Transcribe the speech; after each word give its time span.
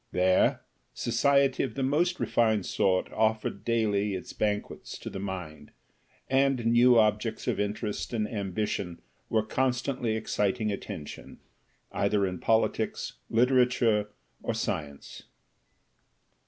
There, 0.11 0.61
society 0.95 1.61
of 1.61 1.75
the 1.75 1.83
most 1.83 2.19
refined 2.19 2.65
sort 2.65 3.11
offered 3.13 3.63
daily 3.63 4.15
its 4.15 4.33
banquets 4.33 4.97
to 4.97 5.11
the 5.11 5.19
mind, 5.19 5.69
and 6.27 6.65
new 6.65 6.97
objects 6.97 7.47
of 7.47 7.59
interest 7.59 8.11
and 8.11 8.27
ambition 8.27 8.99
were 9.29 9.45
constantly 9.45 10.15
exciting 10.15 10.71
attention 10.71 11.37
either 11.91 12.25
in 12.25 12.39
politics, 12.39 13.17
literature, 13.29 14.07
or 14.41 14.55
science." 14.55 15.25